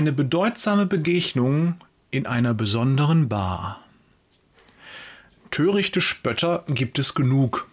Eine 0.00 0.12
bedeutsame 0.12 0.86
Begegnung 0.86 1.74
in 2.10 2.24
einer 2.24 2.54
besonderen 2.54 3.28
Bar. 3.28 3.84
Törichte 5.50 6.00
Spötter 6.00 6.64
gibt 6.68 6.98
es 6.98 7.14
genug. 7.14 7.68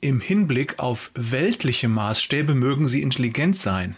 Im 0.00 0.20
Hinblick 0.20 0.78
auf 0.78 1.10
weltliche 1.16 1.88
Maßstäbe 1.88 2.54
mögen 2.54 2.86
sie 2.86 3.02
intelligent 3.02 3.56
sein. 3.56 3.96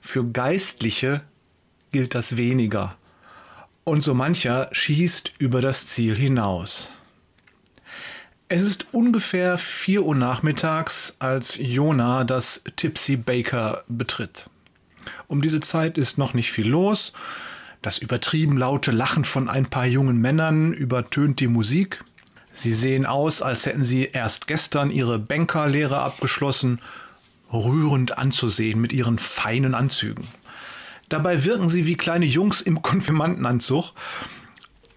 Für 0.00 0.24
Geistliche 0.24 1.22
gilt 1.92 2.16
das 2.16 2.36
weniger. 2.36 2.96
Und 3.84 4.02
so 4.02 4.12
mancher 4.12 4.68
schießt 4.72 5.34
über 5.38 5.62
das 5.62 5.86
Ziel 5.86 6.16
hinaus. 6.16 6.90
Es 8.48 8.62
ist 8.62 8.86
ungefähr 8.90 9.58
4 9.58 10.02
Uhr 10.02 10.16
nachmittags, 10.16 11.14
als 11.20 11.56
Jona 11.56 12.24
das 12.24 12.64
Tipsy 12.74 13.16
Baker 13.16 13.84
betritt. 13.86 14.50
Um 15.28 15.42
diese 15.42 15.60
Zeit 15.60 15.98
ist 15.98 16.18
noch 16.18 16.34
nicht 16.34 16.52
viel 16.52 16.68
los. 16.68 17.12
Das 17.82 17.98
übertrieben 17.98 18.56
laute 18.56 18.92
Lachen 18.92 19.24
von 19.24 19.48
ein 19.48 19.66
paar 19.66 19.86
jungen 19.86 20.18
Männern 20.18 20.72
übertönt 20.72 21.40
die 21.40 21.48
Musik. 21.48 22.02
Sie 22.52 22.72
sehen 22.72 23.04
aus, 23.04 23.42
als 23.42 23.66
hätten 23.66 23.84
sie 23.84 24.06
erst 24.06 24.46
gestern 24.46 24.90
ihre 24.90 25.18
Bankerlehre 25.18 25.98
abgeschlossen, 25.98 26.80
rührend 27.52 28.16
anzusehen 28.16 28.80
mit 28.80 28.92
ihren 28.92 29.18
feinen 29.18 29.74
Anzügen. 29.74 30.26
Dabei 31.10 31.44
wirken 31.44 31.68
sie 31.68 31.84
wie 31.84 31.96
kleine 31.96 32.24
Jungs 32.24 32.60
im 32.60 32.80
Konfirmandenanzug, 32.82 33.92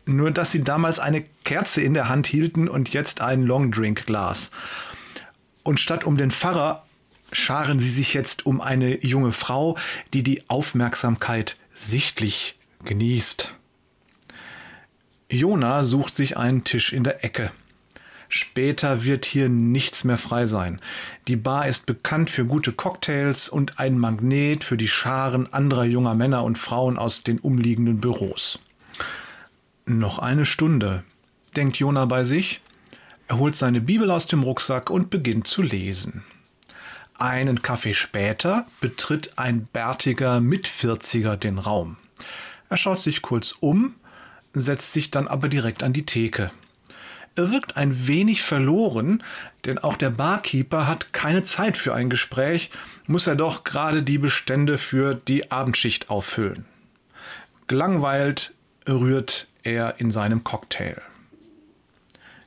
nur 0.06 0.32
dass 0.32 0.52
sie 0.54 0.64
damals 0.64 1.00
eine 1.00 1.26
Kerze 1.44 1.82
in 1.82 1.94
der 1.94 2.08
Hand 2.08 2.28
hielten 2.28 2.70
und 2.70 2.94
jetzt 2.94 3.22
ein 3.22 3.44
Longdrinkglas. 3.44 4.52
Und 5.64 5.82
statt 5.82 6.06
um 6.06 6.16
den 6.16 6.32
Pfarrer 6.32 6.87
scharen 7.32 7.80
sie 7.80 7.90
sich 7.90 8.14
jetzt 8.14 8.46
um 8.46 8.62
eine 8.62 9.04
junge 9.06 9.32
Frau, 9.32 9.78
die 10.14 10.24
die 10.24 10.50
Aufmerksamkeit 10.50 11.58
sichtlich 11.72 12.58
genießt. 12.86 13.54
Jona 15.30 15.84
sucht 15.84 16.16
sich 16.16 16.38
einen 16.38 16.64
Tisch 16.64 16.94
in 16.94 17.04
der 17.04 17.24
Ecke. 17.24 17.52
Später 18.30 19.04
wird 19.04 19.26
hier 19.26 19.48
nichts 19.48 20.04
mehr 20.04 20.18
frei 20.18 20.46
sein. 20.48 20.82
Die 21.28 21.38
Bar 21.38 21.68
ist 21.68 21.86
bekannt 21.86 22.30
für 22.30 22.46
gute 22.46 22.74
Cocktails 22.74 23.48
und 23.48 23.80
ein 23.80 23.98
Magnet 23.98 24.64
für 24.64 24.78
die 24.78 24.88
Scharen 24.88 25.52
anderer 25.54 25.86
junger 25.86 26.14
Männer 26.14 26.44
und 26.44 26.58
Frauen 26.58 26.98
aus 26.98 27.24
den 27.24 27.40
umliegenden 27.40 28.02
Büros. 28.02 28.60
Noch 29.86 30.20
eine 30.20 30.46
Stunde, 30.46 31.04
denkt 31.56 31.78
Jona 31.78 32.06
bei 32.06 32.26
sich. 32.26 32.62
Er 33.30 33.38
holt 33.38 33.56
seine 33.56 33.82
Bibel 33.82 34.12
aus 34.12 34.28
dem 34.28 34.44
Rucksack 34.44 34.90
und 34.90 35.10
beginnt 35.10 35.48
zu 35.48 35.62
lesen. 35.62 36.24
Einen 37.20 37.64
Kaffee 37.64 37.96
später 37.96 38.68
betritt 38.80 39.38
ein 39.38 39.64
bärtiger 39.74 40.40
Mitvierziger 40.40 41.36
den 41.36 41.58
Raum. 41.58 41.98
Er 42.70 42.78
schaut 42.78 43.00
sich 43.00 43.24
kurz 43.24 43.56
um, 43.60 43.96
setzt 44.54 44.94
sich 44.94 45.10
dann 45.10 45.28
aber 45.28 45.50
direkt 45.50 45.82
an 45.82 45.94
die 45.94 46.06
Theke. 46.06 46.52
Er 47.36 47.52
wirkt 47.52 47.78
ein 47.78 48.08
wenig 48.08 48.42
verloren, 48.42 49.24
denn 49.66 49.78
auch 49.78 49.96
der 49.96 50.10
Barkeeper 50.10 50.88
hat 50.88 51.14
keine 51.14 51.44
Zeit 51.44 51.78
für 51.78 51.94
ein 51.94 52.10
Gespräch, 52.10 52.72
muss 53.06 53.28
er 53.28 53.36
doch 53.36 53.64
gerade 53.64 54.04
die 54.04 54.18
Bestände 54.18 54.78
für 54.78 55.16
die 55.16 55.52
Abendschicht 55.52 56.10
auffüllen. 56.10 56.66
Gelangweilt 57.68 58.54
rührt 58.88 59.48
er 59.64 60.00
in 60.00 60.12
seinem 60.12 60.44
Cocktail. 60.44 61.02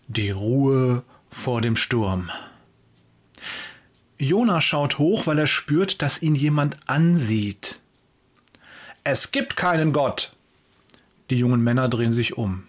Die 0.09 0.31
Ruhe 0.31 1.03
vor 1.31 1.61
dem 1.61 1.77
Sturm. 1.77 2.31
Jona 4.21 4.61
schaut 4.61 4.99
hoch, 4.99 5.27
weil 5.27 5.39
er 5.39 5.47
spürt, 5.47 6.03
dass 6.03 6.21
ihn 6.21 6.35
jemand 6.35 6.77
ansieht. 6.87 7.81
Es 9.03 9.33
gibt 9.33 9.57
keinen 9.57 9.95
Gott. 9.95 10.35
Die 11.31 11.37
jungen 11.37 11.63
Männer 11.63 11.89
drehen 11.89 12.13
sich 12.13 12.37
um. 12.37 12.65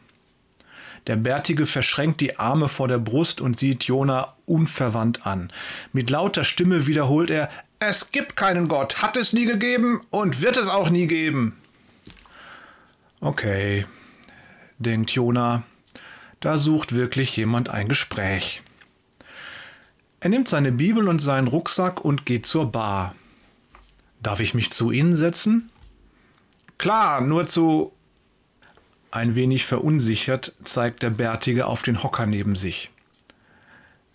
Der 1.08 1.18
Bärtige 1.18 1.66
verschränkt 1.66 2.22
die 2.22 2.40
Arme 2.40 2.70
vor 2.70 2.88
der 2.88 3.00
Brust 3.00 3.42
und 3.42 3.60
sieht 3.60 3.84
Jona 3.84 4.34
unverwandt 4.46 5.28
an. 5.28 5.52
Mit 5.92 6.10
lauter 6.10 6.46
Stimme 6.46 6.88
wiederholt 6.88 7.30
er 7.30 7.50
Es 7.80 8.12
gibt 8.12 8.38
keinen 8.38 8.70
Gott, 8.70 9.02
hat 9.02 9.18
es 9.18 9.34
nie 9.34 9.46
gegeben 9.46 10.02
und 10.10 10.42
wird 10.42 10.56
es 10.56 10.70
auch 10.70 10.90
nie 10.90 11.08
geben. 11.08 11.58
Okay, 13.20 13.86
denkt 14.80 15.12
Jona, 15.12 15.64
da 16.40 16.58
sucht 16.58 16.96
wirklich 16.96 17.36
jemand 17.36 17.68
ein 17.70 17.90
Gespräch. 17.90 18.62
Er 20.24 20.30
nimmt 20.30 20.48
seine 20.48 20.72
Bibel 20.72 21.08
und 21.08 21.20
seinen 21.20 21.48
Rucksack 21.48 22.06
und 22.06 22.28
geht 22.28 22.46
zur 22.46 22.72
Bar. 22.72 23.16
Darf 24.22 24.40
ich 24.40 24.54
mich 24.54 24.70
zu 24.70 24.92
Ihnen 24.92 25.16
setzen? 25.16 25.72
Klar, 26.78 27.22
nur 27.22 27.48
zu. 27.48 27.92
Ein 29.10 29.34
wenig 29.34 29.66
verunsichert 29.66 30.54
zeigt 30.64 31.02
der 31.02 31.10
Bärtige 31.10 31.66
auf 31.66 31.82
den 31.82 32.04
Hocker 32.04 32.28
neben 32.28 32.56
sich. 32.56 32.92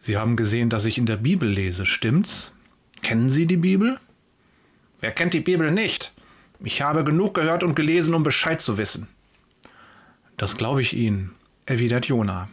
Sie 0.01 0.17
haben 0.17 0.37
gesehen, 0.37 0.71
dass 0.71 0.85
ich 0.85 0.97
in 0.97 1.07
der 1.07 1.17
Bibel 1.17 1.49
lese, 1.49 1.85
stimmt's? 1.85 2.53
Kennen 3.03 3.29
Sie 3.29 3.47
die 3.47 3.57
Bibel? 3.57 3.99
Wer 5.01 5.11
kennt 5.11 5.35
die 5.35 5.41
Bibel 5.41 5.73
nicht? 5.73 6.13
Ich 6.61 6.83
habe 6.83 7.03
genug 7.03 7.35
gehört 7.35 7.65
und 7.65 7.75
gelesen, 7.75 8.15
um 8.15 8.23
Bescheid 8.23 8.61
zu 8.61 8.79
wissen. 8.79 9.09
Das 10.37 10.57
glaube 10.57 10.83
ich 10.83 10.97
Ihnen, 10.97 11.35
erwidert 11.67 12.07
Jona. 12.07 12.49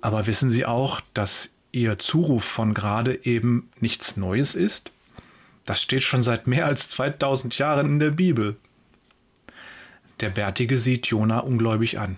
Aber 0.00 0.28
wissen 0.28 0.50
Sie 0.50 0.64
auch, 0.64 1.00
dass 1.14 1.52
Ihr 1.72 1.98
Zuruf 1.98 2.44
von 2.44 2.74
gerade 2.74 3.24
eben 3.24 3.70
nichts 3.80 4.16
Neues 4.16 4.54
ist? 4.54 4.92
Das 5.64 5.80
steht 5.80 6.02
schon 6.02 6.22
seit 6.22 6.46
mehr 6.46 6.66
als 6.66 6.88
2000 6.90 7.56
Jahren 7.58 7.86
in 7.86 7.98
der 7.98 8.10
Bibel. 8.10 8.56
Der 10.20 10.30
Bärtige 10.30 10.78
sieht 10.78 11.06
Jona 11.06 11.38
ungläubig 11.38 11.98
an. 11.98 12.16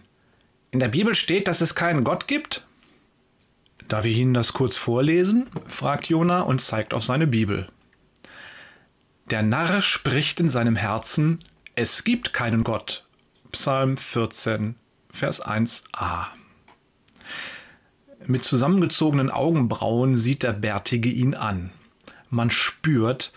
In 0.71 0.81
der 0.81 0.89
Bibel 0.89 1.15
steht, 1.15 1.49
dass 1.49 1.61
es 1.61 1.75
keinen 1.75 2.03
Gott 2.03 2.27
gibt? 2.27 2.67
Darf 3.89 4.07
ich 4.07 4.17
Ihnen 4.17 4.33
das 4.33 4.55
kurz 4.55 4.79
vorlesen? 4.79 5.47
fragt 5.67 6.07
Jona 6.07 6.41
und 6.41 6.61
zeigt 6.61 6.95
auf 6.95 7.05
seine 7.05 7.27
Bibel. 7.27 7.69
Der 9.31 9.43
Narr 9.43 9.83
spricht 9.83 10.41
in 10.41 10.49
seinem 10.49 10.77
Herzen, 10.77 11.41
es 11.75 12.05
gibt 12.05 12.33
keinen 12.33 12.65
Gott. 12.65 13.05
Psalm 13.51 13.97
14, 13.97 14.77
Vers 15.11 15.45
1a. 15.45 16.27
Mit 18.27 18.45
zusammengezogenen 18.45 19.31
Augenbrauen 19.31 20.17
sieht 20.17 20.43
der 20.43 20.53
Bärtige 20.53 21.09
ihn 21.09 21.35
an. 21.35 21.71
Man 22.31 22.51
spürt, 22.51 23.33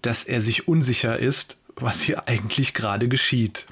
dass 0.00 0.24
er 0.24 0.40
sich 0.40 0.68
unsicher 0.68 1.18
ist, 1.18 1.56
was 1.76 2.00
hier 2.00 2.28
eigentlich 2.28 2.74
gerade 2.74 3.08
geschieht. 3.08 3.66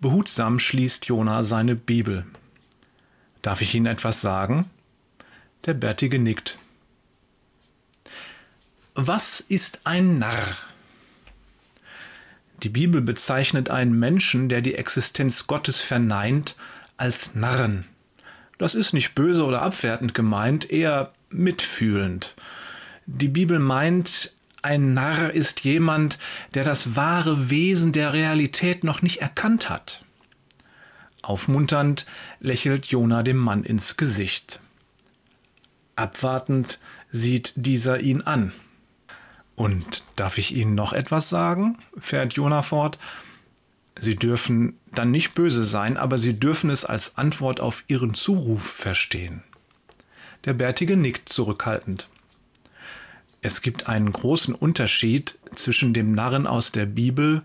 Behutsam 0.00 0.58
schließt 0.58 1.06
Jona 1.06 1.42
seine 1.42 1.74
Bibel. 1.74 2.24
Darf 3.42 3.62
ich 3.62 3.74
Ihnen 3.74 3.86
etwas 3.86 4.20
sagen? 4.20 4.68
Der 5.64 5.74
Bärtige 5.74 6.18
nickt. 6.18 6.58
Was 8.94 9.40
ist 9.40 9.80
ein 9.84 10.18
Narr? 10.18 10.56
Die 12.62 12.68
Bibel 12.68 13.00
bezeichnet 13.00 13.70
einen 13.70 13.96
Menschen, 13.98 14.48
der 14.48 14.60
die 14.60 14.74
Existenz 14.74 15.46
Gottes 15.46 15.80
verneint, 15.80 16.56
als 16.96 17.34
Narren. 17.34 17.84
Das 18.58 18.74
ist 18.74 18.92
nicht 18.92 19.14
böse 19.14 19.44
oder 19.44 19.62
abwertend 19.62 20.14
gemeint, 20.14 20.70
eher 20.70 21.12
mitfühlend. 21.30 22.34
Die 23.06 23.28
Bibel 23.28 23.58
meint, 23.58 24.34
ein 24.60 24.92
Narr 24.92 25.32
ist 25.32 25.64
jemand, 25.64 26.18
der 26.54 26.64
das 26.64 26.96
wahre 26.96 27.48
Wesen 27.48 27.92
der 27.92 28.12
Realität 28.12 28.84
noch 28.84 29.02
nicht 29.02 29.20
erkannt 29.20 29.70
hat. 29.70 30.04
Aufmunternd 31.22 32.06
lächelt 32.40 32.86
Jona 32.86 33.22
dem 33.22 33.36
Mann 33.36 33.64
ins 33.64 33.96
Gesicht. 33.96 34.60
Abwartend 35.94 36.78
sieht 37.10 37.52
dieser 37.56 38.00
ihn 38.00 38.22
an. 38.22 38.52
Und 39.56 40.02
darf 40.16 40.38
ich 40.38 40.54
Ihnen 40.54 40.74
noch 40.74 40.92
etwas 40.92 41.28
sagen? 41.28 41.78
fährt 41.98 42.34
Jona 42.34 42.62
fort. 42.62 42.98
Sie 44.00 44.16
dürfen 44.16 44.78
dann 44.92 45.10
nicht 45.10 45.34
böse 45.34 45.64
sein, 45.64 45.96
aber 45.96 46.18
Sie 46.18 46.38
dürfen 46.38 46.70
es 46.70 46.84
als 46.84 47.18
Antwort 47.18 47.60
auf 47.60 47.84
Ihren 47.88 48.14
Zuruf 48.14 48.62
verstehen. 48.62 49.42
Der 50.44 50.54
Bärtige 50.54 50.96
nickt 50.96 51.28
zurückhaltend. 51.28 52.08
Es 53.40 53.62
gibt 53.62 53.88
einen 53.88 54.12
großen 54.12 54.54
Unterschied 54.54 55.38
zwischen 55.54 55.94
dem 55.94 56.12
Narren 56.12 56.46
aus 56.46 56.72
der 56.72 56.86
Bibel 56.86 57.42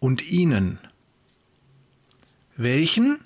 und 0.00 0.30
Ihnen. 0.30 0.78
Welchen? 2.56 3.18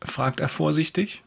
fragt 0.00 0.40
er 0.40 0.48
vorsichtig. 0.48 1.22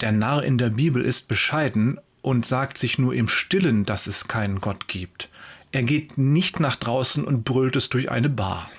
Der 0.00 0.12
Narr 0.12 0.44
in 0.44 0.58
der 0.58 0.70
Bibel 0.70 1.04
ist 1.04 1.28
bescheiden 1.28 1.98
und 2.22 2.44
sagt 2.44 2.76
sich 2.76 2.98
nur 2.98 3.14
im 3.14 3.28
stillen, 3.28 3.84
dass 3.84 4.06
es 4.06 4.28
keinen 4.28 4.60
Gott 4.60 4.88
gibt. 4.88 5.30
Er 5.72 5.82
geht 5.82 6.18
nicht 6.18 6.60
nach 6.60 6.76
draußen 6.76 7.24
und 7.24 7.44
brüllt 7.44 7.76
es 7.76 7.88
durch 7.88 8.10
eine 8.10 8.28
Bar. 8.28 8.70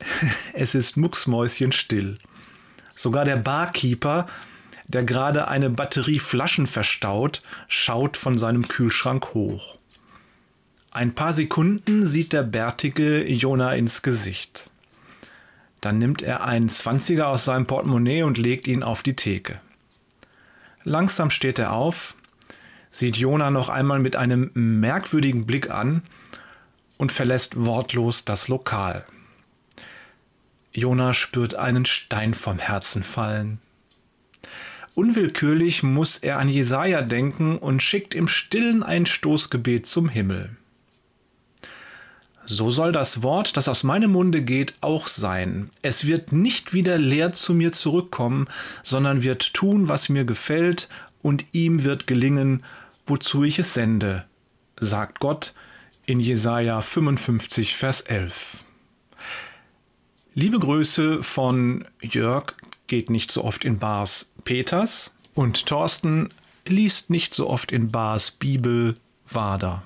es 0.52 0.74
ist 0.74 0.96
mucksmäuschenstill. 0.96 2.18
Sogar 2.94 3.24
der 3.24 3.36
Barkeeper 3.36 4.26
der 4.88 5.04
gerade 5.04 5.48
eine 5.48 5.70
Batterie 5.70 6.18
Flaschen 6.18 6.66
verstaut, 6.66 7.42
schaut 7.68 8.16
von 8.16 8.38
seinem 8.38 8.66
Kühlschrank 8.66 9.34
hoch. 9.34 9.78
Ein 10.90 11.14
paar 11.14 11.34
Sekunden 11.34 12.06
sieht 12.06 12.32
der 12.32 12.42
bärtige 12.42 13.28
Jona 13.28 13.74
ins 13.74 14.02
Gesicht. 14.02 14.64
Dann 15.82 15.98
nimmt 15.98 16.22
er 16.22 16.42
einen 16.42 16.70
Zwanziger 16.70 17.28
aus 17.28 17.44
seinem 17.44 17.66
Portemonnaie 17.66 18.22
und 18.22 18.38
legt 18.38 18.66
ihn 18.66 18.82
auf 18.82 19.02
die 19.02 19.14
Theke. 19.14 19.60
Langsam 20.84 21.30
steht 21.30 21.58
er 21.58 21.72
auf, 21.72 22.16
sieht 22.90 23.16
Jona 23.16 23.50
noch 23.50 23.68
einmal 23.68 23.98
mit 23.98 24.16
einem 24.16 24.50
merkwürdigen 24.54 25.46
Blick 25.46 25.70
an 25.70 26.02
und 26.96 27.12
verlässt 27.12 27.62
wortlos 27.62 28.24
das 28.24 28.48
Lokal. 28.48 29.04
Jona 30.72 31.14
spürt 31.14 31.54
einen 31.54 31.86
Stein 31.86 32.34
vom 32.34 32.58
Herzen 32.58 33.02
fallen. 33.02 33.58
Unwillkürlich 34.94 35.82
muss 35.82 36.18
er 36.18 36.38
an 36.38 36.48
Jesaja 36.48 37.02
denken 37.02 37.56
und 37.56 37.82
schickt 37.82 38.14
im 38.14 38.26
Stillen 38.26 38.82
ein 38.82 39.06
Stoßgebet 39.06 39.86
zum 39.86 40.08
Himmel. 40.08 40.50
So 42.46 42.70
soll 42.70 42.92
das 42.92 43.22
Wort, 43.22 43.56
das 43.56 43.68
aus 43.68 43.84
meinem 43.84 44.12
Munde 44.12 44.40
geht, 44.42 44.74
auch 44.80 45.06
sein. 45.06 45.68
Es 45.82 46.06
wird 46.06 46.32
nicht 46.32 46.72
wieder 46.72 46.96
leer 46.96 47.32
zu 47.32 47.52
mir 47.52 47.72
zurückkommen, 47.72 48.48
sondern 48.82 49.22
wird 49.22 49.52
tun, 49.52 49.88
was 49.88 50.08
mir 50.08 50.24
gefällt, 50.24 50.88
und 51.20 51.44
ihm 51.52 51.84
wird 51.84 52.06
gelingen, 52.06 52.64
wozu 53.06 53.44
ich 53.44 53.58
es 53.58 53.74
sende, 53.74 54.24
sagt 54.80 55.20
Gott 55.20 55.52
in 56.06 56.20
Jesaja 56.20 56.80
55, 56.80 57.76
Vers 57.76 58.00
11. 58.00 58.64
Liebe 60.40 60.60
Grüße 60.60 61.24
von 61.24 61.84
Jörg. 62.00 62.54
Geht 62.86 63.10
nicht 63.10 63.32
so 63.32 63.42
oft 63.42 63.64
in 63.64 63.80
Bars 63.80 64.30
Peters. 64.44 65.16
Und 65.34 65.66
Thorsten. 65.66 66.28
Liest 66.64 67.10
nicht 67.10 67.34
so 67.34 67.50
oft 67.50 67.72
in 67.72 67.90
Bars 67.90 68.30
Bibel 68.30 68.94
Wader. 69.28 69.82